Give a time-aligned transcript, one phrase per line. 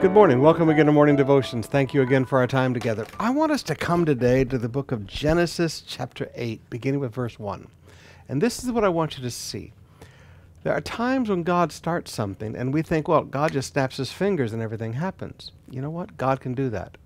[0.00, 0.40] Good morning.
[0.40, 1.66] Welcome again to Morning Devotions.
[1.66, 3.04] Thank you again for our time together.
[3.18, 7.12] I want us to come today to the book of Genesis, chapter 8, beginning with
[7.12, 7.66] verse 1.
[8.28, 9.72] And this is what I want you to see.
[10.62, 14.12] There are times when God starts something and we think, well, God just snaps his
[14.12, 15.50] fingers and everything happens.
[15.68, 16.16] You know what?
[16.16, 16.96] God can do that.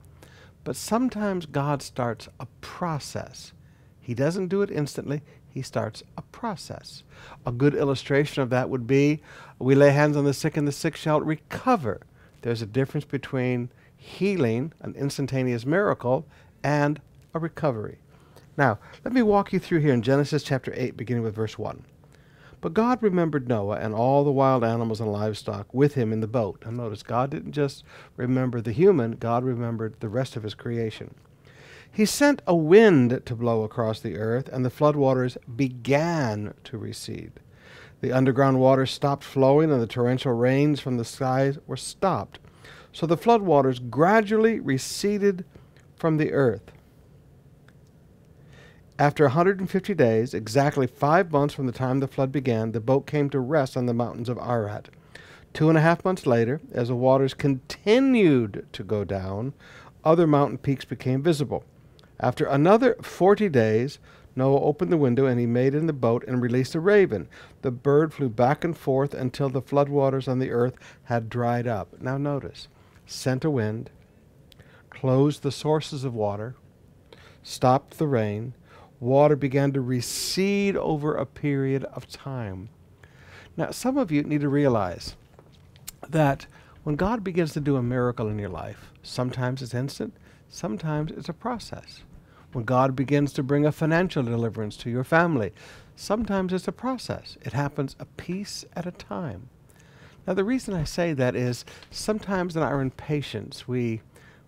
[0.62, 3.54] But sometimes God starts a process.
[4.02, 7.04] He doesn't do it instantly, he starts a process.
[7.46, 9.22] A good illustration of that would be
[9.58, 12.02] we lay hands on the sick and the sick shall recover.
[12.42, 16.26] There's a difference between healing, an instantaneous miracle,
[16.62, 17.00] and
[17.34, 17.98] a recovery.
[18.56, 21.84] Now, let me walk you through here in Genesis chapter 8, beginning with verse 1.
[22.60, 26.26] But God remembered Noah and all the wild animals and livestock with him in the
[26.26, 26.62] boat.
[26.64, 27.82] And notice, God didn't just
[28.16, 31.14] remember the human, God remembered the rest of his creation.
[31.90, 37.32] He sent a wind to blow across the earth, and the floodwaters began to recede.
[38.02, 42.40] The underground water stopped flowing, and the torrential rains from the skies were stopped.
[42.92, 45.44] So the floodwaters gradually receded
[45.96, 46.72] from the earth.
[48.98, 53.30] After 150 days, exactly five months from the time the flood began, the boat came
[53.30, 54.88] to rest on the mountains of Ararat.
[55.54, 59.54] Two and a half months later, as the waters continued to go down,
[60.04, 61.64] other mountain peaks became visible.
[62.18, 64.00] After another 40 days,
[64.34, 67.28] Noah opened the window and he made in the boat and released a raven.
[67.60, 72.00] The bird flew back and forth until the floodwaters on the earth had dried up.
[72.00, 72.68] Now notice,
[73.06, 73.90] sent a wind,
[74.90, 76.54] closed the sources of water,
[77.42, 78.54] stopped the rain,
[79.00, 82.70] water began to recede over a period of time.
[83.56, 85.14] Now, some of you need to realize
[86.08, 86.46] that
[86.84, 90.14] when God begins to do a miracle in your life, sometimes it's instant,
[90.48, 92.02] sometimes it's a process
[92.52, 95.52] when God begins to bring a financial deliverance to your family.
[95.96, 99.48] Sometimes it's a process, it happens a piece at a time.
[100.26, 104.02] Now, the reason I say that is sometimes in our impatience, we,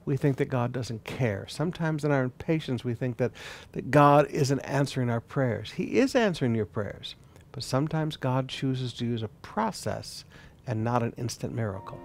[0.05, 1.47] we think that God doesn't care.
[1.49, 3.33] Sometimes in our impatience, we think that,
[3.73, 5.73] that God isn't answering our prayers.
[5.73, 7.17] He is answering your prayers,
[7.51, 10.25] but sometimes God chooses to use a process
[10.67, 11.99] and not an instant miracle.